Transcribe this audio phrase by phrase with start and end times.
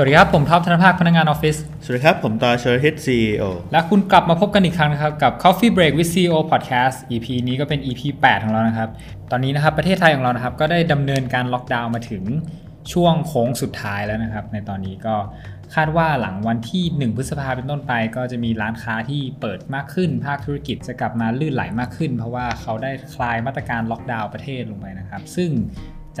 [0.00, 3.42] สวัสดีครับ ผมท็อปธนภาคพนักงานออฟฟิศ สวัสดีครับ ผมต่อชลทิศ CEO
[3.72, 8.88] และคุณกลับมาพบกันอีกครั้งนะครับ กับ Coffee Break with CEO Podcast EP นี้ก็เป็น EP 8 ของเรานะครับ
[9.30, 12.22] ตอนนี้นะครับประเทศไทยของเรานะครับ ก็ได้ดำเนินการล็อกดาวน์มาถึง
[12.92, 15.16] ช่วงโค้งสุดท้ายแล้วนะครับ ในตอนนี้ก็
[15.74, 25.50] คาดว่าหลังวันที่ 1 พฤษภาเป็นต้นไป ก็จะมีร้านค้าที่เปิดมากขึ้น ภาคธุรกิจจะกลับมาลื่นไหลมากขึ้น เพราะว่าเขาได้คลายมาตรการล็อกดาวน์ประเทศลงไปนะครับ ซึ่ง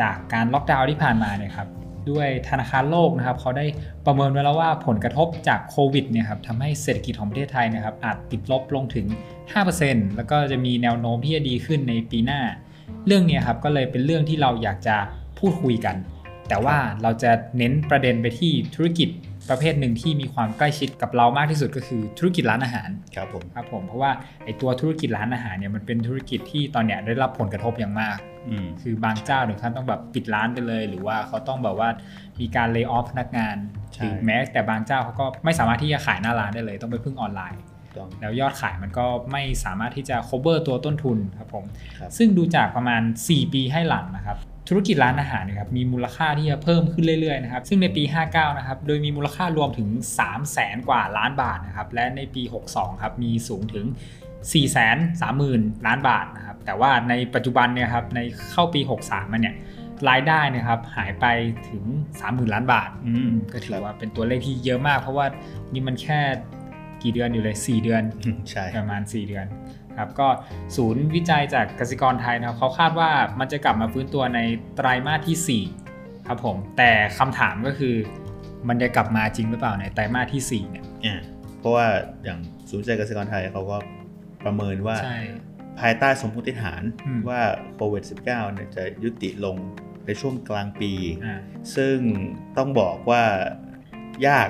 [0.00, 1.68] จากการล็อกดาวน์ที่ผ่านมาเนี่ยครับ
[2.10, 3.66] ด้วยธนาคารโลกนะครับเขาได้
[4.06, 9.06] ประเมินไว้แล้วว่าผลกระทบจากโควิดเนี่ยครับทำให้เศรษฐกิจของประเทศไทยนะครับอาจติดลบลงถึง
[9.60, 12.40] 5%แล้วก็จะมีแนวโน้มที่จะดีขึ้นในปีหน้า
[13.06, 14.96] เรื่องนี้ครับก็เลยเป็นเรื่องที่เราอยากจะ
[15.38, 15.96] พูดคุยกัน
[16.48, 19.08] แต่ว่าเราจะเน้นประเด็นไปที่ธุรกิจ
[19.50, 24.10] ประเภทหนึ่งที่มีความใกล้ชิดกับเรามากที่สุดก็คือธุรกิจร้านอาหารครับผมครับผมเพราะว่า
[24.44, 28.16] ไอตัวธุรกิจร้านอาหารเนี่ยมันเป็นธุรกิจที่ตอนเนี้ยได้รับผลกระทบอย่างมาก
[28.48, 31.88] อืมคือบางเจ้าถึงขั้นต้องแบบปิดร้านไปเลย หรือว่าเขาต้องแบบว่า
[32.40, 33.56] มีการเลิกออฟพนักงาน
[33.94, 37.60] ใช่หรือแม้แต่บางเจ้าเขาก็ไม่สามารถที่จะขายหน้าร้านได้เลย ต้องไปพึ่งออนไลน์
[37.96, 41.64] ต้องแล้วยอดขายมันก็ไม่สามารถที่จะ cover ตัวต้นทุนครับผม
[41.98, 44.36] ครับซึ่งดูจากประมาณ 4 ปีให้หลังนะครับ
[44.68, 49.88] ธุรกิจร้านอาหารเนะครับมีมูลค่าที่จะเพิ่มขึ้นเรื่อยๆนะครับซึ่งในปี 59 นะครับโดยมีมูลค่ารวมถึง
[50.18, 53.86] 3 0 0แสนกว่าล้านบาทนะครับและในปี 62 ครับมีสูงถึง
[54.32, 59.54] 4 3 0 0 0 0 ล้านบาทนะครับแต่ว่าในปัจจุบันเนี่ยครับในเข้าปี 63 มันเนี่ย
[60.08, 61.26] รายได้เนะครับหายไป
[61.70, 61.84] ถึง
[62.18, 65.26] 30,000 ล้านบาทอืมก็ถือว่าเป็นตัวเลขที่เยอะมาก เพราะว่า
[65.72, 66.20] นี่มันแค่
[67.02, 69.46] กี่เดือนอยู่เลย 4 เดือนอืมใช่ประมาณ 4 เดือน
[69.98, 70.28] ครับก็
[70.76, 73.10] ศูนย์วิจัยจากกสิกรไทยนะครับเขาคาดว่า
[73.40, 74.40] มันจะกลับมาฟื้นตัวใน
[74.76, 77.94] ไตรามาสที่ 4 ครับผมแต่คำถามก็คือ
[78.68, 81.20] มันจะกลับมาจริงหรือเปล่าในไตรมาสที่4เนี่ยอ่า
[81.58, 81.86] เพราะว่า
[82.24, 82.38] อย่าง
[82.70, 83.76] ศูนย์วิจัยเกษตรกรไทยเขาก็
[84.44, 85.18] ประเมินว่าใช่
[85.80, 87.40] ภายใต้สมมติฐานอืมว่า
[87.74, 89.56] โควิด -19 เนี่ยจะยุติลง
[90.06, 90.92] ในช่วงกลางปี
[91.24, 91.40] อ่า
[91.76, 91.96] ซึ่ง
[92.56, 93.22] ต้องบอกว่า
[94.28, 94.48] ยาก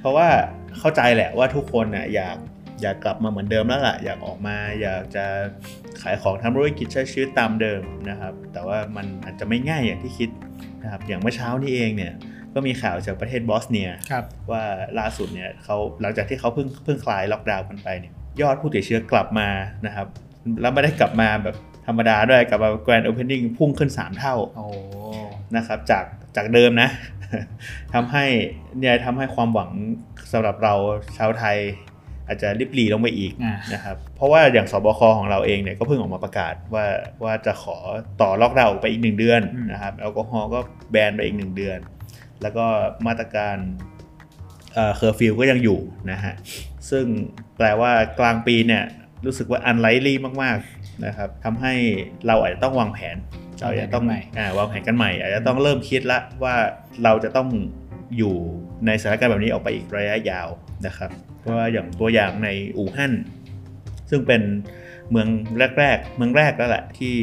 [0.00, 0.28] เพราะว่า
[0.78, 2.36] เข้าใจแหละว่าทุกคนน่ะอยาก
[2.82, 5.24] อยากกลับมาเหมือนเดิมแล้วล่ะ อยากออกมาอยากจะ
[6.02, 7.80] ขายของทำธุรกิจใช้ชีวิตตามเดิม
[8.10, 10.30] นะครับ แต่ว่ามันอาจจะไม่ง่ายอย่างที่คิด
[10.82, 12.12] นะครับอย่างเมื่อเช้านี้เองเนี่ย
[12.54, 14.64] ก็มีข่าวจากประเทศบอสเนียครับว่า
[14.98, 19.48] ล่าสุดเนี่ยเขาหลังจากที่เขาเพิ่งเพิ่งคลายล็อกดาวน์กันไปเนี่ยยอดผู้ติดเชื้อกลับมา
[19.86, 20.06] นะครับ
[20.60, 24.66] แล้วไม่ได้กลับมาแบบธรรมดาด้วยกลับมาแกรนด์โอเพนนิ่งพุ่งขึ้น 3 เท่าโอ้
[25.56, 26.04] นะครับจาก
[26.36, 26.88] จากเดิมนะ
[27.94, 28.24] ทำให้
[28.78, 29.70] เนี่ยทำให้ความหวัง
[30.32, 30.74] สำหรับเรา
[31.16, 31.56] ชาวไทย
[32.26, 36.86] อาจจะริบหลีลงไปอีกอ่านะครับเพราะว่าอย่างสบคของเราเองเนี่ยก็เพิ่งออกมาประกาศว่า
[37.24, 37.76] ว่าจะขอ
[38.20, 40.58] ต่อล็อกดาวน์ออกไปอีกหนึ่งเดือนอืมนะครับแอลกอฮอล์ก็
[40.90, 41.78] แบนไปอีกหนึ่งเดือน
[42.42, 42.66] แล้วก็
[43.06, 43.56] มาตรการ
[44.72, 45.78] เคอร์ฟิวก็ยังอยู่
[46.10, 46.34] นะฮะ
[46.90, 47.04] ซึ่ง
[47.56, 48.82] แปลว่ากลางปีเนี่ย
[49.26, 51.74] รู้สึกว่า unlikely มากๆนะครับทำให้
[52.26, 53.16] เราอาจจะต้องวางแผน
[53.60, 56.54] เราอาจจะต้องวางแผนกันใหม่อ่าวางแผนกันใหม่อาจจะต้องเริ่มคิดละว่า
[57.04, 57.48] เราจะต้อง
[58.16, 58.36] อยู่
[58.86, 60.48] ในสถานการณ์แบบนี้ออกไปอีกระยะยาว
[60.86, 61.10] นะครับ
[61.40, 63.12] เพราะว่าอย่างตัวอย่างในอู่ฮั่น
[64.10, 64.42] ซึ่งเป็น
[65.10, 65.28] เมือง
[65.78, 67.16] แรก ๆ เมืองแรกแล้วแหละที่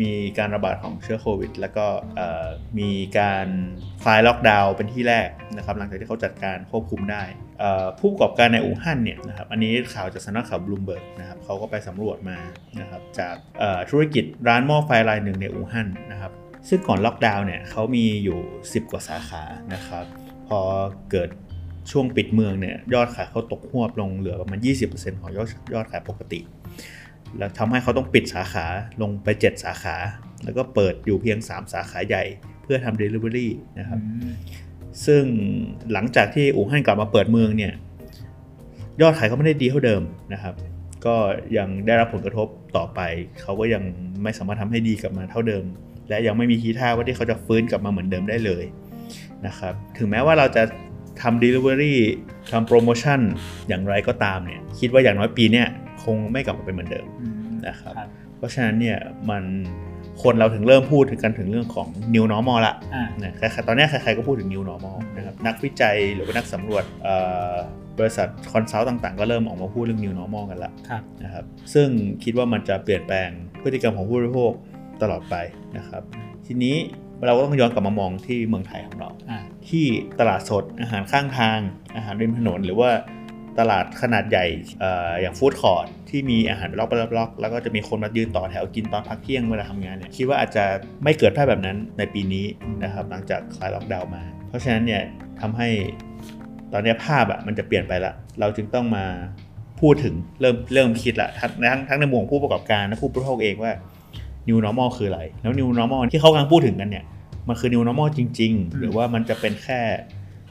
[0.00, 1.86] มีการระบาดของเชื้อโควิด แล้วก็
[2.78, 3.46] มีการ
[4.02, 7.22] คลายล็อกดาวน์เป็นที่แรกนะครับหลังจากที่เขาจัดการควบคุมได้
[7.98, 12.38] ผู้ประกอบการในอู่ฮั่นเนี่ยนะครับอันนี้ข่าวจากสำนักข่าวบลูมเบิร์กนะครับเขาก็ไปสำรวจมา
[12.80, 13.36] นะครับจาก
[13.90, 16.32] ธุรกิจร้านหม้อไฟรายหนึ่งในอู่ฮั่นนะครับ
[16.68, 19.42] ซึ่งก่อนล็อกดาวน์เนี่ยเขามีอยู่ 10 กว่าสาขา
[19.74, 20.04] นะครับ
[20.48, 20.60] พอ
[21.10, 21.28] เกิด
[21.90, 24.58] ช่วงปิดเมืองเนี่ยยอดขายเขาตกหวบลงเหลือประมาณ
[24.90, 26.40] 20%ของยอดยอดขายปกติ
[27.38, 28.66] แล้วทำให้เขาต้องปิดสาขา
[29.02, 29.96] ลงไป 7 สาขา
[30.44, 32.24] แล้วก็เปิดอยู่เพียง 3 สาขาใหญ่
[32.62, 34.32] เพื่อทำ Delivery นะครับอืม
[35.06, 35.24] ซึ่ง
[35.92, 37.72] หลังจากที่อู่ฮั่นกลับมาเปิดเมืองเนี่ย
[39.00, 40.02] ยอดขายเขาไม่ได้ดีเท่าเดิม
[40.32, 40.54] นะครับ
[41.06, 41.14] ก็
[41.56, 43.00] ยังได้รับผลกระทบต่อไป
[43.42, 43.82] เขาก็ยัง
[44.22, 45.64] ไม่สามารถทำให้ดีกลับมาเท่าเดิม
[46.08, 48.64] และยังไม่มีทีท่าว่าที่เขาจะฟื้นกลับมาเหมือนเดิมได้เลย
[49.46, 50.62] นะครับ ถึงแม้ว่าเราจะ
[51.22, 51.94] ทำ Delivery
[52.52, 53.20] ทำโปรโมชั่น
[53.68, 55.66] อย่างไรก็ตามเนี่ย คิดว่าอย่างน้อยปีเนี้ย
[56.04, 57.34] คงไม่กลับมาเป็นเหมือนเดิมอืม
[57.66, 58.98] นะครับครับ เพราะฉะนั้นเนี่ย
[59.30, 59.44] มัน
[60.22, 67.16] คนเราถึงเริ่มพูดถึงกันถึงเรื่องของ new normal ละอ่านะใครๆตอนเนี้ยใครๆก็พูดถึง new normal นะครับนักวิจัยหรือว่านักสำรวจเอ่
[67.52, 67.52] อ
[67.98, 71.88] บริษัท consult ต่างๆ ก็เริ่มออกมาพูดเรื่อง new normal กันละครับนะครับซึ่ง
[72.24, 73.28] คิดว่ามันจะเปลี่ยนแปลง
[73.62, 74.52] พฤติกรรมของผู้บริโภค
[75.02, 75.36] ตลอดไป
[75.76, 76.02] นะครับ
[76.46, 76.76] ทีนี้
[77.26, 79.84] เราก็ต้องย้อนกลับมามองที่เมืองไทยของเราอ่าที่
[80.20, 81.58] ตลาดสดอาหารข้างทาง
[81.96, 82.90] อาหารริมถนน หรือว่า
[83.58, 84.46] ตลาดขนาดใหญ่
[84.80, 90.64] เอ่ออย่างฟู้ดคอร์ทที่มีอาหารเป็นล็อกเป็นล็อกแล้วก็จะมีคนมายืนต่อแถวกินตอนพักเที่ยงเวลาทำงานเนี่ยคิดว่าอาจจะ
[91.04, 92.46] ไม่เกิดภาพแบบนั้นในปีนี้
[92.82, 95.02] นะครับหลังจากคลายล็อกดาวน์มา เพราะฉะนั้นเนี่ย
[95.40, 95.68] ทำให้
[96.72, 99.04] ตอนเนี้ยภาพอะมันจะเปลี่ยนไปละ เราจึงต้องมา
[99.80, 103.72] พูดถึงเริ่มเริ่มคิดละทั้งทั้งทั้งในมุมของผู้ประกอบการและผู้บริโภคเองว่า
[104.48, 107.04] new normal คืออะไร แล้ว new normal ที่เขากำลังพูดถึงกันเนี่ย
[107.48, 109.80] มันคือ new normal จริงอืมๆหรือว่ามันจะเป็นแค่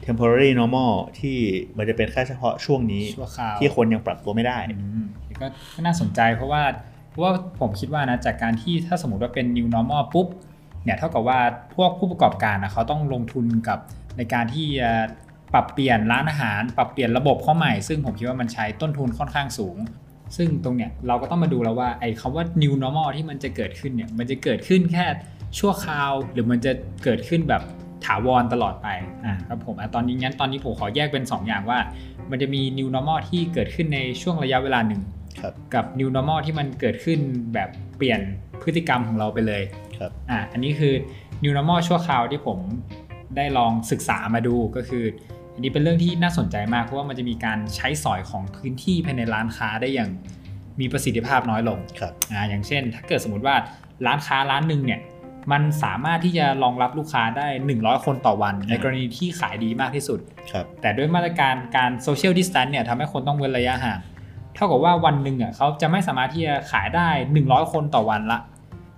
[0.05, 1.37] temporary normal ที่
[1.77, 5.05] มันจะเป็นแค่เฉพาะช่วงนี้ชั่วคราวที่คนยังปรับตัวไม่ได้อืม
[5.41, 6.63] ก็ก็น่าสนใจเพราะว่า
[7.09, 10.27] เพราะว่าผมคิดว่านะจากการที่ถ้าสมมติว่าเป็น new normal ปุ๊บ
[10.83, 11.39] เนี่ยเท่ากับว่า
[11.75, 13.79] พวกผู้ประกอบการนะเขาต้องลงทุนกับ
[14.17, 14.91] ในการที่จะ
[15.53, 19.77] ปรับเปลี่ยนร้านอาหาร ปรับเปลี่ยนระบบเข้าใหม่ ซึ่งผมคิดว่ามันใช้ต้นทุนค่อนข้างสูง
[20.37, 25.05] ซึ่งตรงเนี้ยเราก็ต้องมาดูแล้วว่าไอ้คำว่า new normal ที่มันจะเกิดขึ้นเนี่ยมันจะเกิดขึ้นแค่
[25.59, 26.71] ชั่วคราว หรือมันจะ
[27.03, 27.63] เกิดขึ้นแบบ
[28.05, 28.87] ถาวรตลอดไป
[29.25, 31.79] อ่าครับผมอะตอนนี้งั้นตอนนี้ผมขอแยกเป็น 2 อย่างว่า
[32.31, 35.01] มันจะมี new normal ที่เกิดขึ้นในช่วงระยะเวลาหนึ่ง
[35.41, 37.19] ครับกับ new normal ที่มันเกิดขึ้น
[37.53, 38.19] แบบเปลี่ยน
[38.61, 39.61] พฤติกรรมของเราไปเลย
[39.99, 40.93] ครับอะอันนี้คือ
[41.43, 42.59] new normal ชั่วคราวที่ผม
[43.35, 45.05] ได้ลองศึกษามาดูก็คือ
[45.53, 50.09] อันนี้เป็นเรื่องที่น่าสนใจมากเพราะว่ามันจะมีการใช้สอยของพื้นที่ภายในร้านค้าได้อย่าง
[50.79, 53.55] มีประสิทธิภาพน้อยลงครับอ่าอย่างเช่น ถ้าเกิดสมมติว่า
[54.05, 55.01] ร้านค้าร้านหนึ่งเนี่ย
[55.51, 57.47] มันสามารถที่จะรองรับลูกค้าได้
[57.77, 60.19] 100 คนต่อวัน ในกรณีที่ขายดีมากที่สุด
[60.51, 63.99] ครับแต่ด้วยมาตรการการโซเชียลดิส a ทนเนี่ยทำให้คนต้องเว้นระยะห่าง
[64.55, 67.09] เท่ากับว่าวันหนึ่งอะเขาจะไม่สามารถที่จะขายได้
[67.41, 68.39] 100 คนต่อวันละ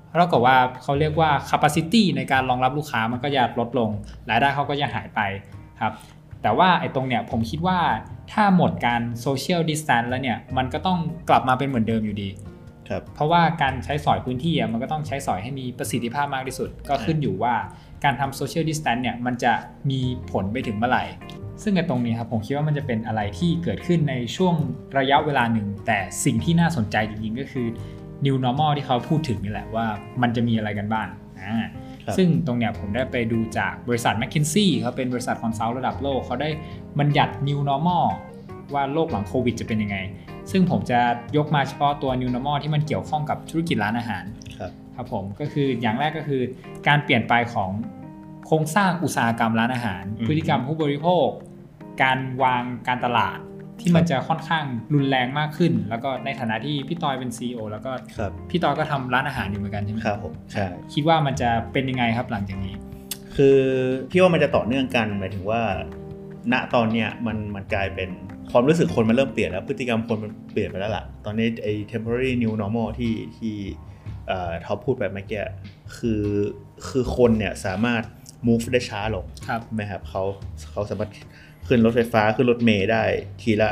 [0.08, 3.90] เท่ากับว่าเขาเรียกว่า capacity ในการรองรับลูกค้ามันก็จะลดลง
[4.30, 5.19] รายได้เขาก็จะหายไป
[5.81, 5.94] ครับ
[6.42, 7.80] แต่ว่าไอ้ตรงเนี่ยผมคิดว่า
[8.32, 11.00] ถ้าหมดการโซเชียลดิส a ทนแล้วเนี่ยมันก็ต้อง
[11.30, 12.30] กลับมาเป็นเหมือนเดิมอยู่ดี
[12.90, 17.56] ครับเพราะว่าการใช้สอยพื้นที่อะมันก็ต้องใช้สอยให้มีประสิทธิภาพมากที่สุด ก็ขึ้นอยู่ว่า
[18.04, 19.54] การทำโซเชียลดิส a ทนเนี่ยมันจะ
[19.90, 20.00] มี
[20.32, 21.04] ผลไปถึงเมื่อไหร่
[21.64, 24.56] ซึ่งในตรงนี้ครับผมคิดว่ามันจะเป็นอะไรที่เกิดขึ้นในช่วง
[24.98, 27.68] ระยะเวลาหนึ่ง แต่สิ่งที่น่าสนใจจริงๆก็คือ
[28.26, 29.86] new normal ที่เขาพูดถึงนี่แหละว่า
[30.22, 31.08] มันจะมีอะไรกันบ้าง
[31.42, 31.72] อ่าครับ
[32.18, 36.50] ซึ่งตรงเนี้ยผมได้ไปดูจากบริษัท m c k i n s e y เขาเป็นบริษัท consult ระดับโลกเขาได้
[37.00, 38.06] บัญญัติ new normal
[38.74, 39.98] ว่าโลกหลังโควิดจะเป็นยังไง
[40.52, 41.00] ซึ่งผมจะ
[41.38, 44.24] ยกมาเฉพาะตัว new normal ที่มันเกี่ยวข้องกับธุรกิจร้านอาหาร
[44.60, 46.42] ครับครับผมก็คืออย่างแรกก็คือ
[46.88, 47.72] การเปลี่ยนไปของ
[48.48, 51.28] โครงสร้างอุตสาหกรรมร้านอาหารอืมพฤติกรรมผู้บริโภค
[52.04, 53.38] การวางการตลาด
[53.80, 62.75] ที่มันจะค่อนข้างรุนแรงมากขึ้น แล้วก็ในฐานะที่พี่ตอยเป็น CEO แล้วก็ครับพี่ตอยก็ทำร้านอาหารอยู่เหมือนกันใช่ไหมครับผมใช่คิดว่ามันจะเป็นยังไงครับหลังจากนี้
[63.36, 63.60] คือ
[64.10, 65.62] พี่ว่ามันจะต่อเนื่องกันหมายถึงว่า
[66.54, 68.10] ณตอนเนี้ยมันมันกลายเป็น
[68.51, 73.56] ความรู้สึกคนมันเริ่มเปลี่ยนแล้วพฤติกรรมคนมันเปลี่ยนไปแล้วล่ะ ตอนนี้ไอ้ temporary new normal ที่ที่
[74.27, 75.44] เอ่อท็อปพูดไปเมื่อกี้
[75.98, 76.24] คือ
[76.88, 78.04] คือคนเนี่ยสามารถ
[78.48, 80.24] move ได้ช้าลงครับใช่ไหมครับเขา
[80.72, 81.10] เขาสามารถ
[81.68, 83.04] ขึ้นรถไฟฟ้าขึ้นรถเมล์ได้
[83.42, 83.70] ทีละ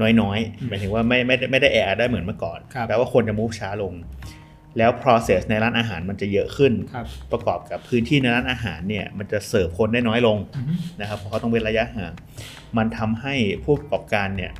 [0.00, 3.92] น้อยอืมๆหมายถึงว่าไม่ไม่ได้ไม่ได้แอร์ได้เหมือนเมื่อก่อนครับแปลว่าคนจะ move ช้าลง
[4.78, 12.12] แล้ว process ในร้านอาหารมันจะเยอะขึ้นครับประกอบกับพื้นที่ในร้านอาหารเนี่ยมันจะเสิร์ฟคนได้น้อยลงอือฮึนะครับเพราะเขาต้องเว้นระยะห่าง
[12.76, 13.34] มันทำให้
[13.64, 14.52] ผู้ประกอบการเนี่ย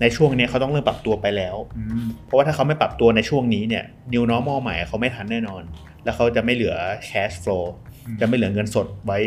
[0.00, 5.62] ในช่วงเนี้ยเขาต้องเริ่มปรับตัวไปแล้วอืมเพราะว่าถ้าเขาไม่ปรับตัวในช่วงนี้เนี่ย new normal ใหม่เขาไม่ทันแน่นอน
[6.04, 6.74] แล้วเขาจะไม่เหลือ
[7.08, 7.64] cash flow
[8.06, 9.18] อืมจะไม่เหลือเงินสดไว้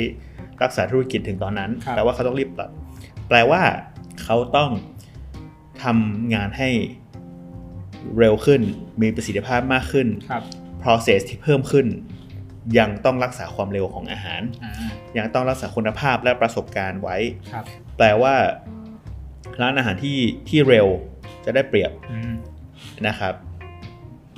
[0.64, 2.72] รักษาธุรกิจถึงตอนนั้นครับแปลว่าเขาต้องรีบปรับ
[3.28, 3.62] แปลว่า
[4.24, 4.72] เขาต้อง
[5.84, 6.70] ทำงานให้
[8.18, 8.62] เร็วขึ้น
[9.02, 10.44] มีประสิทธิภาพมากขึ้นครับ
[10.84, 11.88] process ที่เพิ่มขึ้น
[12.80, 14.74] ยังต้องรักษาความเร็วของอาหารอ่า
[15.18, 17.18] ยังต้องรักษาคุณภาพและประสบการณ์ไว้
[17.52, 17.66] ครับ
[17.98, 18.36] แปลว่า
[19.62, 20.18] ร้านอาหารที่
[20.50, 20.88] ที่เร็ว
[21.46, 22.34] จะได้เปรียบอืม
[23.08, 23.34] นะครับ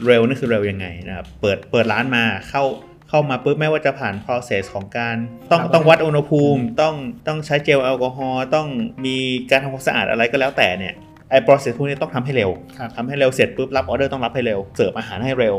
[0.06, 2.64] เร็วนี่คือเร็วยังไงนะครับ เปิดเปิดร้านมาเข้า
[3.14, 5.16] เข้ามาปุ๊บไม่ว่าจะผ่าน process ของการ
[5.52, 6.96] ต้องครับต้องวัดอุณหภูมิ ต้อง
[7.28, 8.68] ต้องใช้เจลแอลกอฮอล์ต้อง
[9.06, 9.18] มี
[9.50, 10.94] การทำความสะอาดอะไรก็แล้วแต่เนี่ย
[11.30, 15.56] ไอ้ process พวกนี้ต้องทำให้เร็วครับทำให้เร็วเสร็จปุ๊บรับออเดอร์ต้องรับให้เร็วเสิร์ฟอาหารให้เร็ว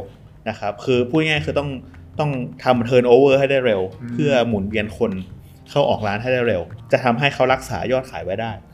[0.48, 1.70] นะครับคือพูดง่ายๆคือต้อง
[2.20, 2.30] ต้อง
[2.64, 5.12] ทำ turnover ให้ได้เร็วอืมเพื่อหมุนเวียนคน
[5.70, 6.62] เข้าออกร้านให้ได้เร็ว
[6.92, 8.52] จะทำให้เขารักษายอดขายไว้ได้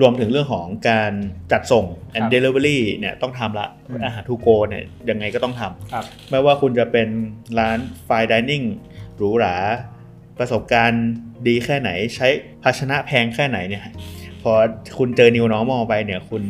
[0.00, 1.12] รวมถึงเรื่องของการ
[1.52, 1.86] จัดส่ง
[2.16, 7.08] and ครับ delivery เนี่ยต้องทำละอืมอาหาร to go เนี่ยยังไงก็ต้องทำครับไม่ว่าคุณจะเป็น
[7.58, 7.78] ร้าน
[8.08, 8.66] fine dining
[9.16, 9.56] หรูหรา
[10.38, 11.06] ประสบการณ์
[11.46, 12.28] ดีแค่ไหนใช้
[12.62, 13.84] ภาชนะแพงแค่ไหนเนี่ย
[14.42, 14.52] พอ
[14.98, 16.42] คุณเจอ new normal ไปเนี่ยคุณ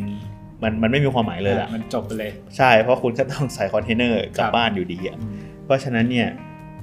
[0.63, 6.27] มันมันไม่มีความหมายเลยล่ะมันจบไปเลย ใช่เพราะคุณก็ต้องใส่คอนเทนเนอร์กลับบ้านครับอยู่ดีอะอืมเพราะฉะนั้นเนี่ย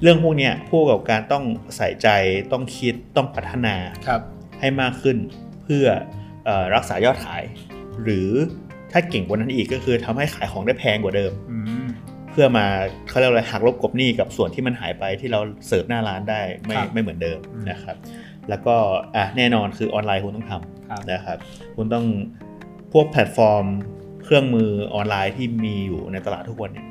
[0.01, 1.43] เรื่องพวกเนี้ยผู้ประกอบการต้อง
[1.77, 2.07] ใส่ใจ
[2.51, 3.75] ต้องคิดต้องพัฒนา
[4.07, 4.21] ครับ
[4.59, 5.17] ให้มากขึ้น
[5.63, 6.26] เพื่อเออ
[6.75, 7.43] รักษายอดขาย
[8.03, 8.29] หรือ
[8.91, 11.87] ถ้าเก่งกว่านั้นอีกก็คือทำให้ขายของได้แพงกว่าเดิมอืม
[12.31, 12.65] เพื่อมา
[13.09, 17.95] เขาเรียกอะไรหักลบกบหนี้กับส่วนที่มันหายไปที่เราเสิร์ฟหน้าร้านได้ไม่ครับไม่เหมือนเดิมอืมนะครับ
[18.49, 18.75] แล้วก็
[19.15, 21.37] อะแน่นอนคือออนไลน์คุณต้องทครับำนะครับ
[21.75, 22.05] คุณต้อง
[22.93, 23.65] พวกแพลตฟอร์ม
[24.23, 26.87] เครื่องมือออนไลน์ที่มีอยู่ในตลาดทุกวันเนี่ย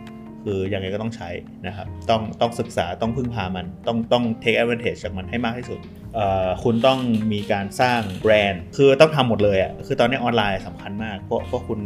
[0.46, 1.28] คือยังไงก็ต้องใช้
[1.66, 5.80] นะครับต้องต้องศึกษาต้องพึ่งพามัน ต้องต้อง take advantage จากมันให้มากที่สุด
[6.14, 6.98] เอ่อคุณต้อง
[7.32, 11.80] มีการสร้างแบรนด์ คือต้องทำหมดเลยอะ่ะคือตอนนี้ออนไลน์สำคัญมาก เพราะเพราะคุณ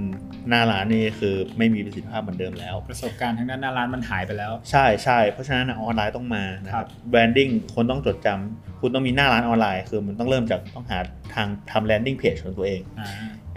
[0.48, 10.98] หน้าร้านนี่คือไม่มีประสิทธิภาพเหมือนเดิมแล้ว ประสบการณ์ทางด้านหน้าร้านมันหายไปแล้ว ใช่ใช่เพราะฉะนั้นอะออนไลน์ต้องมานะครับ branding คนต้องจดจำคุณต้องมีหน้าร้านออนไลน์ คือมันต้องเริ่มจากต้องหา
[11.34, 12.80] ทางทำ landing page ของตัวเอง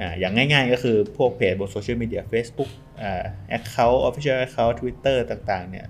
[0.03, 2.71] อ่าอ่าอย่างง่ายๆก็คือพวกเพจบนโซเชียลมีเดีย Facebook
[3.03, 3.23] อ่า
[3.57, 5.85] Account Official Account Twitter ต่างๆเนี่ย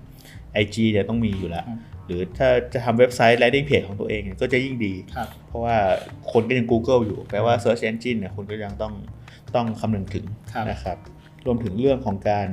[0.62, 5.76] IG เนี่ยต้องมีอยู่แล้วครับหรือถ้าจะทำเว็บไซต์ landing page ของตัวเองเนี่ยก็จะยิ่งดีครับเพราะว่า
[6.32, 8.94] คนก็ยัง Google อยู่ แปลว่า Search Engine เนี่ยคุณก็ยังต้อง
[9.54, 10.98] ต้องคำนึงถึงครับนะครับ
[11.46, 12.48] รวมถึงเรื่องของการ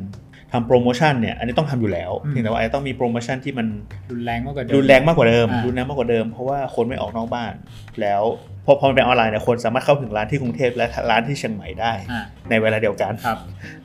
[0.52, 3.68] ทำโปรโมชั่นเนี่ยอันนี้ต้องทำอยู่แล้วอืมเพียงแต่ว่าอาจจะต้องมีโปรโมชั่นที่มัน
[4.12, 7.54] รุนแรงมากกว่าเดิมรุนแรงมากกว่าเดิมอ่ารุนแรงมากกว่าเดิมเพราะว่าคนไม่ออกนอกบ้าน
[8.02, 8.22] แล้ว
[8.66, 13.38] พอพอมันเป็นออนไลน์เนี่ยคนสามารถเข้าถึงร้านที่กรุงเทพและร้านที่เชียงใหม่ได้อ่าในเวลาเดียวกันครับ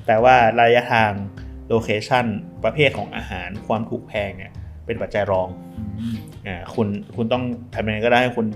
[0.06, 1.10] แต่ว่าระยะทาง
[1.68, 2.24] location
[2.64, 4.52] ประเภทของอาหารความถูกแพงเนี่ย
[4.86, 6.14] เป็นปัจจัยรองอืม
[6.46, 7.44] อ่าคุณคุณต้อง
[7.74, 8.46] ทำยังไงก็ได้ให้คุณ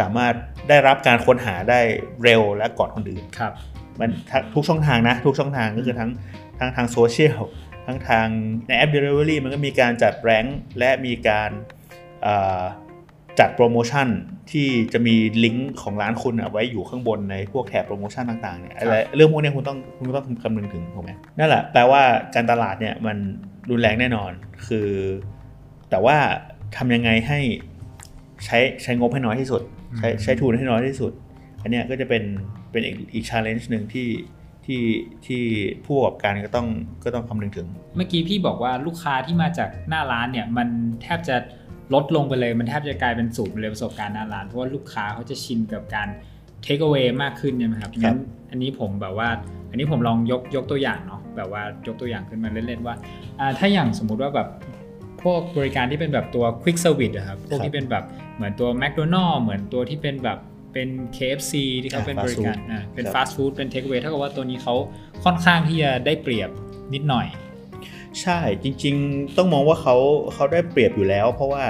[0.00, 0.34] สามารถ
[0.68, 1.80] ได้รับการค้นหาได้
[2.24, 3.52] เร็วและก่อนคนอื่นครับ
[4.00, 6.10] มันทั้งทุกช่องทางนะ ทุกช่องทางก็คือทั้ง
[6.62, 7.40] ทั้งทางโซเชียล
[7.86, 8.26] ทั้งทาง
[8.68, 11.50] ในแอป Delivery มันก็มีการจัด rank และมีการ
[12.26, 12.62] อ่า
[13.40, 14.08] จัดโปรโมชั่น
[14.50, 22.02] ที่จะมีลิงก์ของร้านคุณอะไว้อยู่ข้างบนในพวกแถบโปรโมชั่นต่างๆเนี่ยอะไรเรื่องพวกเนี้ยคุณต้องคุณต้องคำนึงถึงถูกไหมนั่นแหละแปลว่า
[22.34, 23.16] การตลาดเนี่ยมัน
[23.70, 24.32] รุนแรงแน่นอน
[24.66, 24.88] คือ
[25.90, 26.16] แต่ว่า
[26.76, 27.40] ทำยังไงให้
[28.44, 29.62] ใช้ใช้งบให้น้อยที่สุด
[29.98, 31.12] ใช้ใช้ทุนให้น้อยที่สุด
[31.62, 32.22] อันเนี้ยก็จะเป็น
[32.70, 34.06] เป็นอีกอีก challenge หนึ่งที่
[34.66, 34.84] ที่
[35.26, 35.42] ที่
[35.84, 36.68] ผู้ประกอบการก็ต้อง
[37.04, 37.66] ก็ต้องคำนึงถึง
[37.96, 40.68] เมื่อกี้พี่บอกว่าลูกค้าที่มาจากหน้าร้านเนี่ยมัน
[41.02, 41.36] แทบจะ
[41.94, 46.08] ลดลงไปเลย มันแทบจะกลายเป็นสูตรเลยประสบการณ์หน้าร้าน เพราะว่าลูกค้าเขาจะชินกับการ
[46.64, 48.18] take away มากขึ้นใช่ไหมครับครับงั้น
[48.50, 49.28] อันนี้ผมแบบว่า
[49.70, 52.94] อันนี้ผมลองยกยกตัวอย่างเนาะแบบว่ายกตัวอย่างขึ้นมาเล่นๆว่า
[53.40, 54.48] อ่าถ้าอย่างสมมุติว่าแบบ
[55.22, 58.04] พวกบริการที่เป็นแบบตัว quick service อะครับพวกที่เป็นแบบ
[58.36, 60.38] เหมือนตัว McDonald เหมือนตัวที่เป็นแบบ
[60.72, 61.52] เป็น KFC
[61.82, 64.74] ที่เขาเป็นบริการอ่าเป็น fast food เป็น take away เท่ากับว่าตัวนี้เขา
[65.24, 66.50] ค่อนข้างที่จะได้เปรียบ
[66.94, 67.26] นิดหน่อย
[68.22, 69.96] ใช่จริง ๆ ต้องมองว่าเขา
[70.34, 71.64] เขาได้เปรียบอยู่แล้ว เพราะว่า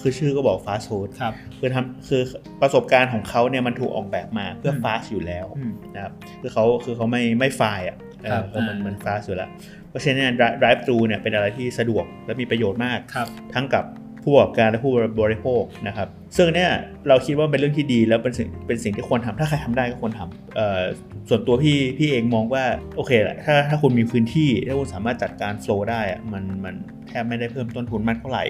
[0.00, 2.22] คือชื่อก็บอกฟาสต์ฟู้ดครับคือทำคือ
[2.60, 9.50] ประสบการณ์ของเขาเนี่ยมันถูกออกแบบมาเพื่อมฟาสต์อยู่แล้วอืมนะครับคือเขาคือเขาไม่ไม่ไฟล์อะเออครับคือมันอ่ามัมันฟาสต์อยู่แล้ว
[9.88, 13.84] เพราะฉะนั้นเนี่ย drive thru เนี่ยเป็นอะไรที่สะดวกและมีประโยชน์มากครับทั้งกับ
[14.22, 16.70] ผู้ประกอบการและผู้บริโภคนะครับซึ่งเนี่ย
[17.08, 20.82] เราคิดว่าเป็นเรื่องที่ดีแล้วเป็นสิ่งเป็นสิ่งที่ควรทำถ้าใครทำได้ก็ควรทำเอ่อ
[21.28, 22.64] ส่วนตัวพี่พี่เองมองว่า
[22.96, 26.74] โอเคแหละถ้าถ้าคุณมีพื้นที่ถ้าคุณสามารถจัดการโฟล์ได้อะมันมัน
[27.08, 28.44] แทบไม่ได้เพิ่มต้นทุนมากเท่าไหร่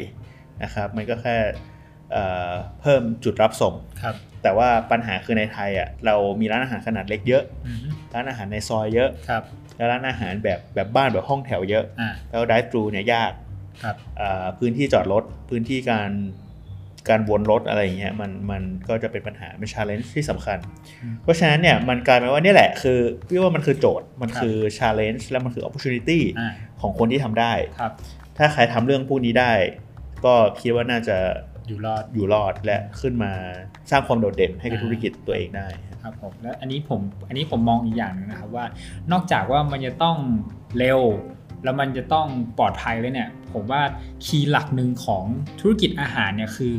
[0.62, 1.36] นะครับมันก็แค่
[2.12, 7.78] เอ่อเพิ่มจุดรับส่งครับแต่ว่าปัญหาคือในไทยอะเรามีร้านอาหารขนาดเล็กเยอะอืม
[8.14, 9.42] ร้านอาหารในซอยเยอะครับ
[9.76, 13.47] แล้วร้านอาหารแบบแบบบ้านแบบห้องแถวเยอะอ่าแล้ว drive thru เนี่ยยากครับอ่า
[14.58, 16.10] พื้นที่จอดรถพื้นที่การ
[17.08, 20.58] การวนรถอะไรอย่างเงี้ยมันมันก็จะเป็นปัญหาเป็น challenge ที่สำคัญ
[21.02, 27.92] อืมเพราะฉะนั้นเนี่ยมันกลายเป็นว่าเนี่ยแหละคือพี่ว่ามันคือโจทย์มันครับคือ challenge และมันคือ opportunity อ่าของคนที่ทำได้ครับ
[28.38, 29.52] ถ้าใครทำเรื่องพวกนี้ได้
[30.24, 31.16] ก็คิดว่าน่าจะ
[31.68, 33.32] อยู่รอดอยู่รอดและขึ้นมา
[33.90, 35.66] สร้างความโดดเด่นให้กับอ่าธุรกิจตัวเองได้
[36.02, 38.64] ครับผมแล้วอันนี้ผมอันนี้ผมมองอีกอย่างหนึงนะครับว่า
[39.12, 40.16] นอกจากว่ามันจะต้อง
[40.78, 41.00] เร็ว
[41.64, 42.26] แล้วมันจะต้อง
[42.58, 43.82] ปลอดภัยเลยเนี่ย ผมว่า
[44.24, 45.24] คีย์หลักหนึ่งของ
[45.60, 46.74] ธุรกิจอาหารเนี่ยคือ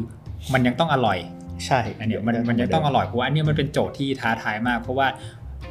[0.53, 1.17] มันยังต้องอร่อย
[1.65, 5.07] ใช่อันเนี้ยมันมันยังต้องอร่อยเพราะว่าอันเนี้ยมันเป็นโจทย์ที่ท้าทายมาก เพราะว่า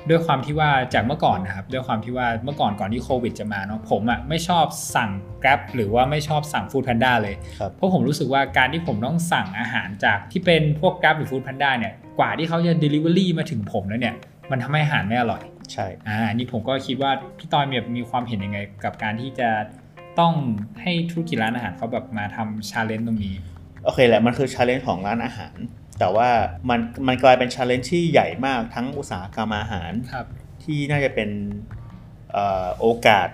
[0.08, 5.10] ด้วยความที่ว่าจากเมื่อก่อนนะครับด้วยความที่ว่าเมื่อก่อนก่อนที่โควิดจะมาเนาะผมอะไม่ชอบสั่ง
[5.42, 14.14] Grab หรือว่าไม่ชอบสั่ง Food Panda เลยครับเพราะผมรู้สึกว่าการที่ผมต้องสั่งอาหารจากที่เป็นพวก Grab หรือ Food Panda เนี่ยกว่าที่เขาจะ Delivery มาถึงผมแล้วเนี่ย
[14.50, 19.48] มันทำให้อาหารไม่อร่อย ใช่อ่าอันนี่ผมก็คิดว่าพี่ตอยมีแบบมีความเห็นยังไง กับการที่จะ
[20.20, 20.34] ต้อง
[20.82, 23.36] ให้ธุรกิจร้านอาหารเขาแบบมาทำ challenge ตรงนี้
[23.84, 25.56] โอเคแหละมันคือ challenge ของร้านอาหาร
[25.98, 26.28] แต่ว่า
[26.70, 30.26] มันมันกลายเป็น challenge ที่ใหญ่มากทั้งอุตสาหกรรมอาหารครับ
[30.64, 31.30] ที่น่าจะเป็น
[32.32, 33.28] เอ่อโอกาส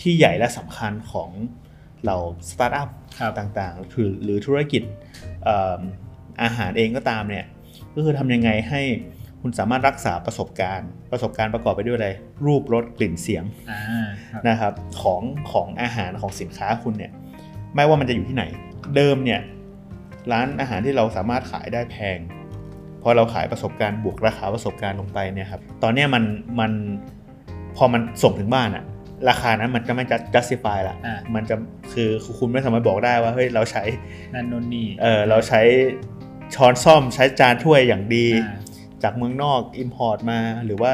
[0.00, 1.30] ที่ใหญ่และสำคัญของ
[2.02, 2.18] เหล่า
[2.50, 4.82] สตาร์ทอัพครับต่างๆหรือหรือธุรกิจ
[5.44, 5.80] เอ่อ
[6.42, 7.44] อาหารเองก็ตามเนี่ย
[7.94, 8.80] ก็คือทำยังไงให้
[9.46, 12.10] คุณสามารถรักษาประสบการณ์ ประสบการณ์ประกอบไปด้วยอะไร
[12.46, 13.80] รูปรสกลิ่นเสียงอ่า
[14.30, 14.72] ครับนะครับ
[15.02, 15.22] ของ
[15.52, 17.12] ของอาหารของสินค้าคุณเนี่ย
[17.74, 18.44] ไม่ว่ามันจะอยู่ที่ไหน
[18.96, 19.40] เดิมเนี่ย
[20.32, 22.18] ร้านอาหารที่เราสามารถขายได้แพง
[23.02, 26.24] พอเราขายประสบการณ์บวกราคาประสบการณ์ลงไปเนี่ยครับตอนเนี้ยมัน
[26.60, 26.72] มัน
[27.76, 28.84] พอมันส่งถึงบ้านอะ
[29.28, 31.54] ราคานั้นมันจะไม่ justify ละอ่ามันจะ
[31.92, 33.84] คือคือคุณไม่สามารถบอกได้ว่าเฮ้ยเราใช้
[34.34, 35.60] นั่นนนนี่เออเราใช้
[36.54, 38.63] ช้อนส้อมใช้จานถ้วยอย่างดีอ่า
[39.04, 40.92] จากเมืองนอก Import มา หรือว่า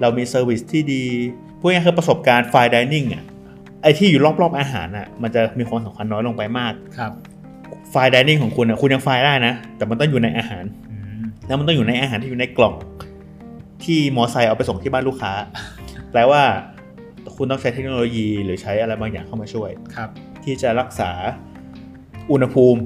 [0.00, 1.04] เรามี service ที่ดี
[1.60, 3.24] พูดง่ายๆคือประสบการณ์ Fine Dining อะ
[3.82, 7.12] ไอไอ้ที่อยู่รอบๆอาหารอะมันจะมีความสำคัญน้อยลงไปมากครับ
[7.90, 12.74] Fine Dining ของคุณอะคุณยัง Fine ได้นะ แต่มันต้องอยู่ในอาหารอืมแล้วมันต้องอยู่ในอาหารที่อยู่ในกล่อง
[13.84, 15.32] ที่มอไซค์เอาไปส่งที่บ้านลูกค้า
[16.12, 16.42] แปลว่า
[17.36, 20.08] คุณต้องใช้เทคโนโลยีหรือใช้อะไรบางอย่างเข้ามาช่วยครับ
[20.44, 21.10] ที่จะรักษา
[22.30, 22.80] อุณหภูมิ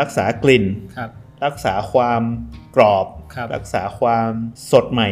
[0.00, 0.64] รักษากลิ่น
[0.96, 1.10] ครับ
[1.44, 2.22] รักษาความ
[2.76, 4.30] กรอบค รับรักษาความ
[4.72, 5.10] สดใหม่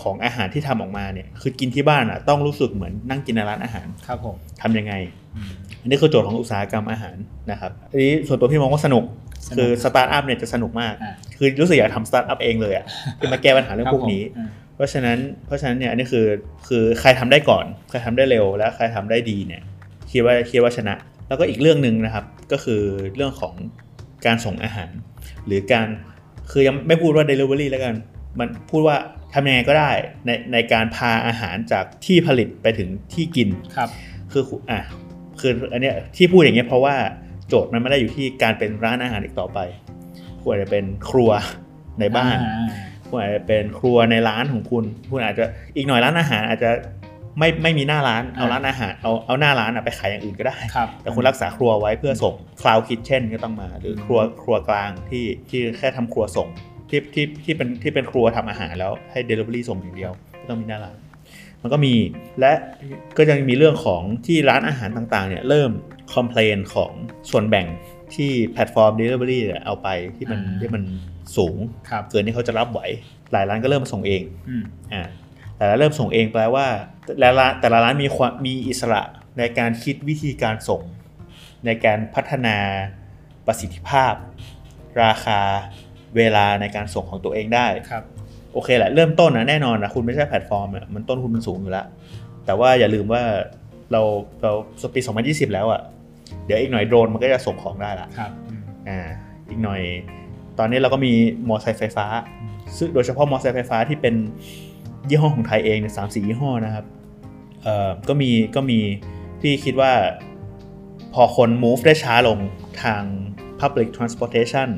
[0.00, 4.92] ของอาหารที่ทำออกมาเนี่ยคือกินที่บ้านอะต้องรู้สึกเหมือนนั่งกินในร้านอาหารครับผมทำยังไง
[5.36, 7.16] อืมอันนี้คือโจทย์ของอุตสาหกรรมอาหาร
[7.50, 9.04] นะครับอันนี้ส่วนตัวพี่มองว่าสนุก
[9.48, 12.86] สนุกคือสตาร์ทอัพเนี่ยจะสนุกมากอ่าคือรู้สึกอยากทำสตาร์ทอัพเองเลยอะ
[13.18, 16.26] ที่มาแก้ปัญหาเรื่องพวกนี้ครับผมเพราะฉะนั้นเพราะฉะนั้นเนี่ยอันนี้คือ
[16.68, 19.62] คือใครทำได้ก่อน ใครทำได้เร็วและใครทำได้ดีเนี่ย
[20.10, 20.94] คิดว่าคิดว่าชนะ
[21.28, 22.82] แล้วก็อีกเรื่องหนึ่งนะครับก็คือ
[23.16, 23.54] เรื่องของ
[24.26, 24.92] การส่งอาหาร
[25.46, 25.88] หรือการ
[26.50, 27.94] คือยังไม่พูดว่า Delivery แล้วกัน
[28.38, 28.96] มันพูดว่า
[29.32, 29.90] ทำยังไงก็ได้
[30.26, 33.88] ในในการพาอาหารจากที่ผลิตไปถึงที่กินครับ
[34.32, 34.80] คืออะ
[35.40, 36.94] คืออันเนี้ยที่พูดอย่างเงี้ยเพราะว่า
[37.48, 39.58] โจทย์มันไม่ได้อยู่ที่การเป็นร้านอาหารอีกต่อไป
[40.42, 41.30] ควรจะเป็นครัว
[42.00, 42.54] ในบ้านอ่
[43.08, 45.44] คุณอาจจะเป็นครัวในร้านของคุณ คุณอาจจะ
[45.76, 46.70] อีกหน่อยร้านอาหารอาจจะ
[47.40, 56.48] ไม่ไม่มีหน้าร้านเอาร้านอาหารเอาเอาหน้าร้านอะไปขายอย่างอื่นก็ได้ครับแต่คุณรักษาครัวไว้เพื่อส่ง cloud kitchen ก็ต้องมา หรือครัวครัวกลางที่ที่แค่ทำครัวส่ง
[56.90, 60.96] ที่ที่ที่เป็นที่เป็นครัวทำอาหารแล้วให้ delivery ส่งอย่างเดียวไม่ต้องมีหน้าร้าน
[61.62, 61.94] มันก็มี
[62.40, 62.52] และ
[63.16, 65.70] ก็ยังมีเรื่องของที่ร้านอาหารต่างๆเนี่ยเริ่ม
[66.14, 66.92] คอมเพลนของ
[67.30, 67.66] ส่วนแบ่ง
[68.14, 70.82] ที่แพลตฟอร์ม Delivery เนี่ยเอาไปที่มันอ่าที่มัน
[71.36, 71.56] สูง
[71.90, 72.80] ครับเกินที่เขาจะรับไหว
[73.32, 75.02] หลายร้านก็เริ่มมาส่งเองอืมอ่า
[75.60, 76.66] แต่ละเริ่มส่งเองแปลว่า
[77.04, 79.02] แต่ละร้านแต่ละร้านมีความมีอิสระ
[79.38, 80.82] ในการคิดวิธีการส่ง
[81.66, 82.56] ในการพัฒนา
[83.46, 84.14] ประสิทธิภาพ
[85.02, 85.40] ราคา
[86.16, 88.04] เวลาในการส่งของตัวเองได้ครับ
[88.52, 91.86] โอเคแหละเริ่มต้นนะแน่นอนนะคุณไม่ใช่แพลตฟอร์มอะมันต้นทุนมันสูงอยู่แล้ว
[92.46, 93.22] แต่ว่าอย่าลืมว่า
[93.92, 94.02] เรา
[94.42, 94.52] เรา
[94.94, 95.80] ปี2020 แล้วอะ่ะ
[96.46, 99.00] เดี๋ยวอีกหน่อยโดรนมันก็จะส่งของได้ละครับอืมอ่า
[99.48, 99.80] อีกหน่อย
[100.58, 101.12] ตอนนี้เราก็มี
[101.48, 102.06] มอเตอร์ไซค์ไฟฟ้า
[102.76, 104.14] ซึ่งโดยเฉพาะมอเตอร์ไซค์ไฟฟ้าที่เป็น
[105.08, 106.84] ยี่ห้อของไทยเองเนี่ยสามสี่ยี่ห้อนะครับ
[107.62, 108.78] เอ่อก็มีก็มี
[109.40, 109.92] พี่คิดว่า
[111.14, 112.38] พอคน move ได้ช้าลง
[112.82, 113.02] ทาง
[113.60, 114.68] public transportation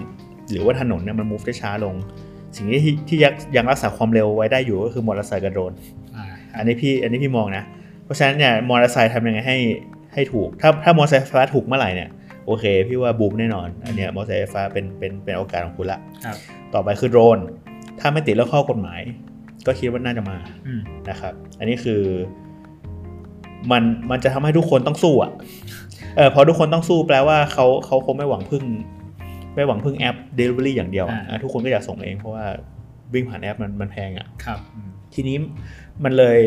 [0.50, 1.94] หรือว่าถนนเนี่ยมัน move ได้ช้าลง
[2.56, 5.72] สิ่งที่ที่ยังยังรักษาความเร็วไว้ได้อยู่ก็คือมอเตอร์ไซค์กับโดรน
[6.16, 6.24] อ่า
[6.56, 7.64] อันนี้พี่อันนี้พี่มองนะ
[8.04, 9.58] เพราะฉะนั้นเนี่ยมอเตอร์ไซค์ทำยังไงให้
[10.14, 12.10] ให้ถูก ถ้าถ้ามอเตอร์ไซค์ไฟฟ้าถูกเมื่อไหร่เนี่ย
[12.46, 16.36] โอเค พี่ว่าบูมแน่นอน อันเนี้ยมอเตอร์ไซค์ไฟฟ้าเป็นเป็นเป็นโอกาสของคุณละครับ
[16.74, 17.38] ต่อไปคือโดรน
[18.00, 19.00] ถ้าไม่ติดเรื่องข้อกฎหมาย
[19.66, 22.02] ก็คิดว่าน่าจะมาอืมนะครับ อันนี้คือ
[23.70, 25.32] มันมันจะทำให้ทุกคนต้องสู้อะ
[26.16, 28.64] เออพอทุกคนต้องสู้แปลว่าเขาเขาคงไม่หวังพึ่ง
[29.54, 32.46] ไม่หวังพึ่งแอป Delivery อย่างเดียวอะอะทุกคนก็อยากส่งเองเพราะว่า
[33.12, 35.36] วิ่งผ่านแอปมันมันแพงอะครับอืมทีนี้
[36.04, 36.38] มันเลย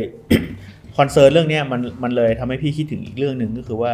[0.98, 3.94] คอนเซิร์นเรื่องเนี้ยมันมันเลยทำให้พี่คิดถึงอีกเรื่องหนึ่งก็คือว่า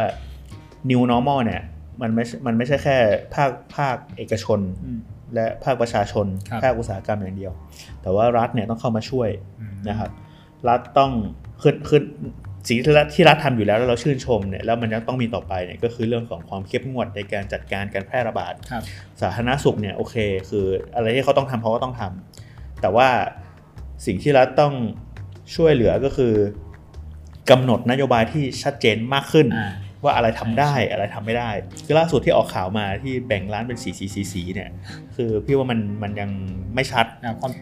[0.90, 1.62] new normal เนี่ย
[2.02, 2.96] มันไม่ใช่มันไม่ใช่แค่
[3.34, 4.98] ภาคภาคเอกชนอืม
[5.34, 7.52] และภาคประชาชนครับภาคอุตสาหกรรมอย่างเดียว
[8.02, 9.28] แต่ว่ารัฐเนี่ยต้องเข้ามาช่วย
[9.60, 10.10] อืมนะครับ
[10.68, 11.10] รัฐต้อง
[11.62, 12.00] คือคือ
[12.68, 18.82] สิ่งที่รัฐที่รัฐทำอยู่แล้วแล้วเราชื่นชมเนี่ยแล้วมันยังต้องมีต่อไปเนี่ยก็คือเรื่องของความเข้มงวดในการจัดการการแพร่ระบาดครับ
[19.20, 20.16] สาธารณสุขเนี่ยโอเค
[20.48, 23.08] คืออะไรที่เขาต้องทำเขาก็ต้องทำแต่ว่า
[24.06, 24.74] สิ่งที่รัฐต้อง
[25.54, 26.34] ช่วยเหลือก็คือ
[27.50, 29.72] กำหนดนโยบายที่ชัดเจนมากขึ้นอ่า
[30.04, 31.50] ว่าอะไรทำได้อะไรทำไม่ได้
[31.84, 34.70] คือล่าสุดที่ออกข่าวมาที่แบ่งร้านเป็นสีสีสีสีเนี่ย
[35.16, 36.30] คือพี่ว่ามันมันยัง
[36.74, 37.52] ไม่ชัดอ่าความ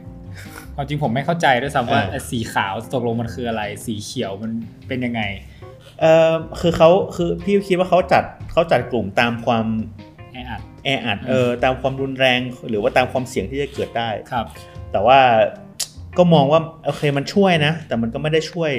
[0.74, 4.50] ความจริงผมไม่เข้าใจด้วยซ้ำว่าอ่าไอ้สีขาวตกลงมันคืออะไร สีเขียวมัน
[4.88, 5.22] เป็นยังไง
[6.00, 9.66] เอ่อคือเขาคือพี่คิดว่าเขาจัดเขาจัดกลุ่มตามความ
[10.33, 14.46] แออัดแออัดอืมเออตามความรุนแรงหรือว่าตามความเสี่ยงที่จะเกิดได้ครับ
[14.92, 15.18] แต่ว่า
[16.18, 18.72] ก็มองว่าโอเคมันช่วยนะ แต่มันก็ไม่ได้ช่วย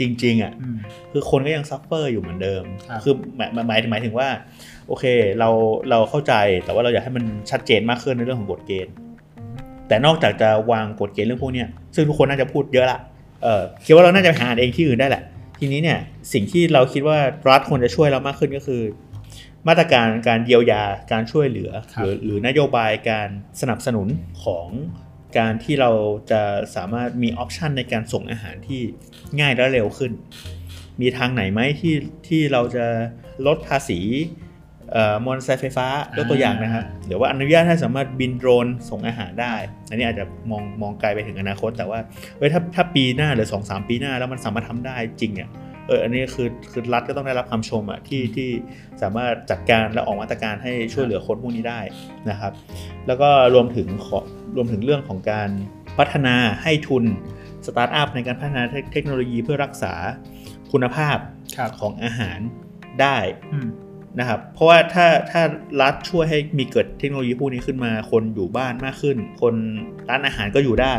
[0.00, 0.76] จริง ๆอะอืม
[1.12, 4.28] คือคนก็ยัง suffer อยู่เหมือนเดิมครับอหมายหมายหมายหมายถึงว่า
[4.88, 5.04] โอเค
[5.38, 5.48] เรา
[5.90, 8.94] เราเข้าใจแต่ว่าเราอยากให้มันชัดเจนมากขึ้นในเรื่องของกฎเกณฑ์
[9.88, 12.98] แต่นอกจากจะวางกฎเกณฑ์เรื่องพวกเนี้ยซึ่งทุกคนน่าจะพูดเยอะละ
[13.42, 15.22] เออคิดว่าเราน่าจะไปหาอ่านเองที่อื่นได้แหละ
[15.58, 15.98] ทีนี้เนี่ย
[16.32, 17.18] สิ่งที่เราคิดว่า
[17.50, 18.82] รัฐควรจะช่วยเรามากขึ้นก็คือ
[19.68, 23.28] มาตรการการเยียวยาการช่วยเหลือครัหบรือหรือนโยบายการ
[23.60, 24.08] สนับสนุน
[24.44, 24.66] ของ
[25.38, 25.90] การที่เรา
[26.30, 26.42] จะ
[26.76, 28.82] สามารถมีออปชันในการส่งอาหารที่
[29.40, 30.12] ง่ายและเร็วขึ้น
[31.00, 31.94] มีทางไหนไหมที่
[32.28, 32.86] ที่เราจะ
[33.46, 34.00] ลดภาษี
[34.92, 39.54] เอ่อมอเตอร์ไซค์ไฟฟ้ายกตัวอย่างนะครับหรือว่าอนุญาตให้สามารถบินโดรนส่งอาหารได้
[39.88, 42.00] อันนี้อาจจะมองมองไกลไปถึงอนาคต แต่ว่า
[42.38, 45.48] เอ้ยถ้าถ้าปีหน้าหรือสองสามปีหน้าแล้วมันสามารถทำได้จริงเนี่ย
[45.86, 48.48] เอออันนี้คือคือรัฐก็ต้องได้รับคำชมอะที่ที่
[49.02, 51.80] สามารถจัดการและออกมาตรการให้ช่วยเหลือคนพวกนี้ได้
[52.30, 52.52] นะครับ
[53.06, 54.18] แล้วก็รวมถึงขอ
[54.56, 55.50] รวมถึงเรื่องของการ
[55.98, 57.04] พัฒนาให้ทุน
[57.66, 59.94] สตาร์ทอัพในการพัฒนาเทคเทคโนโลยีเพื่อรักษา
[60.72, 61.16] คุณภาพ
[61.56, 62.38] ครับของอาหาร
[63.00, 63.16] ได้
[63.52, 63.68] อืม
[64.18, 65.42] นะครับ เพราะว่าถ้าถ้า
[65.82, 69.54] รัฐช่วยให้มีเกิดเทคโนโลยีพวกนี้ขึ้นมา คนอยู่บ้านมากขึ้น คน
[70.08, 70.96] ร้านอาหารก็อยู่ได้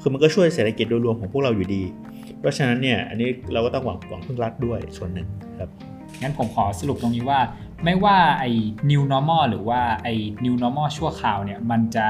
[0.00, 1.82] คือมันก็ช่วยเศรษฐกิจโดยรวมของพวกเราอยู่ดี
[2.40, 5.28] เพราะฉะนั้นเนี่ยอันนี้เราก็ต้องหวังหวังพึ่งรัฐด้วยส่วนหนึ่ง
[5.60, 5.70] ครับ
[6.22, 7.40] งั้นผมขอสรุปตรงนี้ว่า
[7.84, 8.50] ไม่ว่าไอ้
[8.90, 12.06] new normal หรือว่าไอ้ new normal ชั่วคราวเนี่ยมันจะ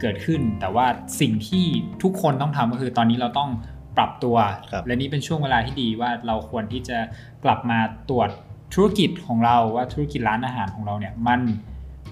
[0.00, 0.86] เกิดขึ้น แต่ว่า
[1.20, 1.64] สิ่งที่
[2.02, 3.50] ทุกคนต้องทำก็คือตอนนี้เราต้อง
[3.96, 4.36] ปรับตัว
[4.72, 6.98] ครับและนี่เป็นช่วงเวลาที่ดีว่าเราควรที่จะ
[7.44, 7.78] กลับมา
[8.10, 8.28] ตรวจ
[8.74, 11.40] ธุรกิจของเราว่าธุรกิจร้านอาหารของเราเนี่ยมัน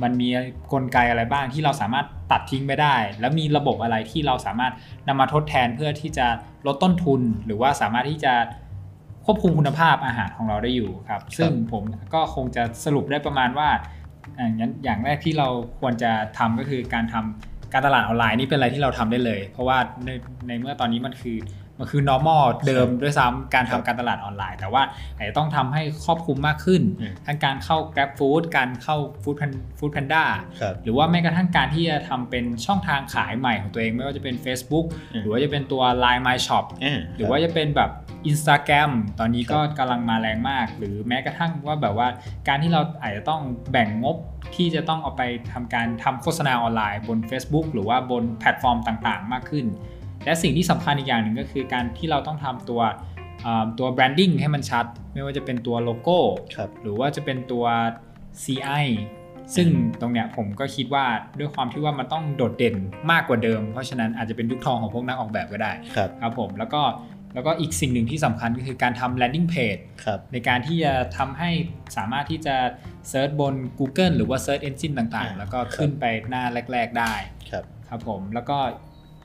[0.02, 0.29] มันมี
[0.72, 4.72] กลไกอะไรบ้างที่เราสามารถตัดทิ้งไปได้ แล้วมีระบบอะไรที่เราสามารถ
[5.09, 6.26] นำมาทดแทนเพื่อที่จะ
[6.66, 8.35] ลดต้นทุนหรือว่าสามารถที่จะ
[9.26, 11.83] ควบคุมคุณภาพอาหารของเราได้อยู่ครับ ซึ่งผม
[12.14, 13.68] ก็คงจะสรุปได้ประมาณว่า
[14.38, 15.48] อ่างั้นอย่างแรกที่เรา
[15.81, 20.11] ควรจะทำก็คือการทำการตลาดออนไลน์นี่เป็นอะไรที่เราทำได้เลย เพราะว่าใน
[20.48, 21.37] ในเมื่อตอนนี้มันคือ
[21.78, 24.82] มันคือ normal เดิมด้วยซ้ำการครัทำบการตลาดออนไลน์ แต่ว่า
[25.16, 30.24] อาจจะต้องทำให้ครอบคลุมมากขึ้นอืมทั้งการเข้า Grab Food การเข้า Food Pan Food Panda
[30.60, 37.90] ครับหรือว่าแม้กระทั่งการที่จะทำเป็นช่องทางขายใหม่ของตัวเอง ไม่ว่าจะเป็น Facebook อืมหรือว่าจะเป็นตัว Line My Shop อ่าหรือว่าจะเป็นแบบ
[38.30, 42.08] Instagram ตอนนี้ก็กำลังมาแรงมาก หรือแม้กระทั่งว่าแบบว่า
[42.48, 43.40] การที่เราอาจจะต้อง
[43.72, 44.16] แบ่งงบ
[44.54, 49.66] ที่จะต้องเอาไปทำการทำโฆษณาออนไลน์บน Facebook หรือว่าบนแพลตฟอร์มต่างๆ มากขึ้น
[50.26, 52.80] และสิ่งที่สำคัญอีกอย่างหนึ่งก็คือการที่เราต้องทำตัว
[53.44, 56.18] อ่าตัว branding ให้มันชัด ไม่ว่าจะเป็นตัวโลโก้
[56.56, 57.64] ครับหรือว่าจะเป็นตัว
[58.42, 58.86] CI
[59.56, 59.68] ซึ่ง
[60.00, 61.04] ตรงเนี้ยผมก็คิดว่า
[61.38, 62.76] ด้วยความที่ว่ามันต้องโดดเด่น
[63.10, 66.82] มากกว่าเดิม เพราะฉะนั้นอาจจะเป็นยุคทองของพวกนักออกแบบก็ได้ครับครับผมแล้วก็
[67.34, 71.50] แล้วก็อีกสิ่งหนึ่งที่สำคัญก็คือการทำ landing page ครับในการที่จะทำให้
[71.96, 72.56] สามารถที่จะ
[73.08, 77.14] เซิร์ชบน Google หรือว่า Search Engine ต่างอ่าๆแล้วก็ขึ้นไปหน้าแรก ๆ ได้
[77.50, 78.58] ครับครับผมแล้วก็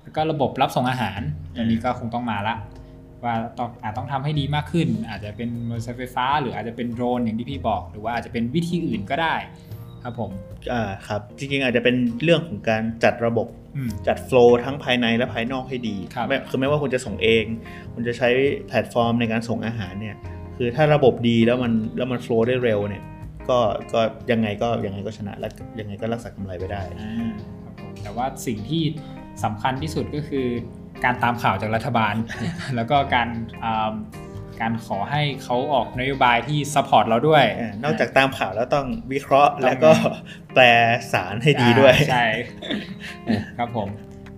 [0.04, 1.22] แล้วก็ระบบรับส่งอาหาร
[1.56, 2.56] อืมอันนี้ก็คงต้องมาละ
[3.24, 9.36] ว่าต้องอาจต้องทำให้ดีมากขึ้น อาจจะเป็นมอเตอร์ไซค์ไฟฟ้า หรืออาจจะเป็นโดรนอย่างที่พี่บอก หรือว่าอาจจะเป็นวิธีอื่นก็ได้
[10.04, 10.32] ครับผม
[10.74, 17.46] อ่าครับ จริงๆอาจจะเป็นเรื่องของการจัดระบบอืมจัดโฟล์ทั้งภายในและภายนอกให้ดีครับไม่คือไม่ว่าคุณจะส่งเอง
[17.94, 18.30] คุณจะใช้
[18.68, 20.16] แพลตฟอร์มในการส่งอาหารเนี่ย
[20.58, 23.04] คือถ้าระบบดีแล้วมันแล้วมัน flow ได้เร็วเนี่ย
[23.50, 23.60] ก็
[23.94, 27.14] ก็ยังไงก็ยังไงก็ชนะและยังไงก็รักษากำไรไว้ได้อ่า
[27.64, 28.84] ครับผมแต่ว่าสิ่งที่
[29.44, 30.48] สำคัญที่สุดก็คือ
[31.04, 32.16] การตามข่าวจากรัฐบาล
[32.76, 33.28] แล้วก็การ
[33.64, 33.94] อ่า
[34.62, 39.92] การขอให้เขาออกนโยบายที่ support เราด้วยอ่านอกจากตามข่าวแล้วต้องวิเคราะห์ต้องแล้วก็
[40.54, 40.64] แปล
[41.14, 42.26] สารให้ดีด้วยอ่าใช่
[43.58, 43.90] ครับผม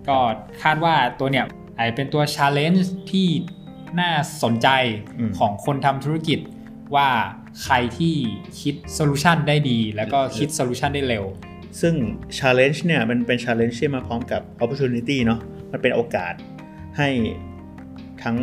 [0.08, 0.16] ก็
[0.62, 3.28] คาดว่าตัวเนี้ยอาจจะเป็นตัว challenge ที่
[4.00, 4.12] น่า
[4.42, 4.68] สนใจ
[5.18, 6.38] อืมของคนทำธุรกิจ
[6.96, 7.08] ว่า
[7.62, 8.14] ใครที่
[8.60, 11.24] คิด solution ได้ดี แล้วก็คิด solution ได้เร็ว
[11.80, 11.94] ซึ่ง
[12.38, 15.40] challenge เนี่ยมันเป็น challenge ที่มาพร้อมกับ opportunity เนาะ
[15.72, 16.34] มันเป็นโอกาส
[16.98, 17.08] ให้
[18.22, 18.36] ทั้ง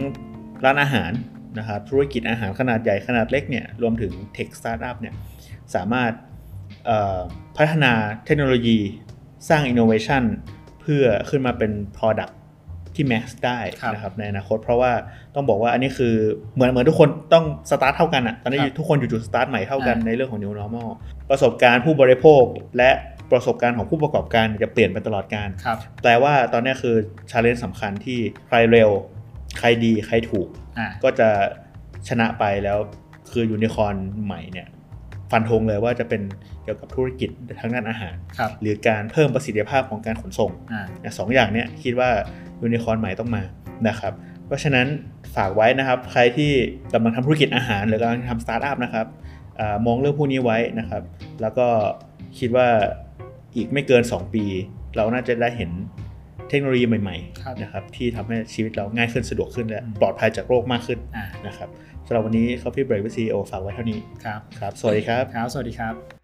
[0.66, 1.12] ร้านอาหาร
[1.60, 5.16] นะครับธุรกิจอาหารขนาดใหญ่ขนาดเล็กเนี่ยรวมถึง tech startup เนี่ย
[5.76, 6.12] สามารถ
[6.86, 7.20] เอ่อ
[7.58, 7.94] พัฒนา
[8.26, 8.80] เทคโนโลยี
[9.50, 10.24] สร้าง innovation
[10.82, 12.34] เพื่อขึ้นมาเป็น product
[12.96, 14.92] ที่ mass ได้ครับนะครับในอนาคต เพราะว่า
[15.36, 16.16] ต้องบอกว่าอันนี้คือ
[16.54, 20.90] เหมือนเหมือนทุกคนต้องสตาร์ทเท่ากันอะตอนนี้ครับทุกคนอยู่จุดสตาร์ทใหม่เท่ากันอ่าในเรื่องของ new normal
[21.30, 22.44] ประสบการณ์ผู้บริโภค
[22.78, 22.92] และ
[23.32, 26.96] ประสบการณ์ของผู้ประกอบการจะเปลี่ยนไปตลอดกาลครับแปลว่าตอนนี้คือ
[27.32, 28.90] challenge สำคัญที่ใครเร็ว
[29.60, 31.30] ใครดีใครถูกอ่าก็จะ
[32.08, 32.78] ชนะไปแล้ว
[33.32, 34.68] คือยูนิคอร์นใหม่เนี่ย
[35.32, 36.22] ฟันธงเลยว่าจะเป็น
[36.64, 42.10] เกี่ยวกับธุรกิจทางด้านอาหารครับหรือการเพิ่มประสิทธิภาพของการขนส่งอ่าเนี่ยสองอย่างเนี้ยคิดว่า
[42.62, 43.44] ยูนิคอร์นใหม่ต้องมา
[43.88, 44.14] นะครับ
[44.46, 44.88] เพราะฉะนั้น
[45.36, 46.52] ฝากไว้นะครับ ใครที่
[46.94, 49.08] กำลังทำธุรกิจอาหาร หรือกำลังทำสตาร์ทอัพนะครับ
[49.60, 51.04] อามองเรื่องพวกนี้ไว้นะครับ
[51.42, 51.68] แล้วก็
[52.40, 52.68] คิดว่า
[53.56, 54.44] อีกไม่เกิน 2 ปี
[54.96, 55.72] เราน่าจะได้เห็น
[56.50, 61.70] เทคโนโลยีใหม่ครับๆนะครับที่ทำให้ชีวิตเราง่ายขึ้นสะดวกขึ้นและอืมปลอดภัยจากโรคมากขึ้นอ่านะครับ
[62.06, 66.21] สำหรับวันนี้ Coffee Break with CEO ฝากไว้เท่านี้ครับครับ สวัสดีครับครับสวัสดีครับ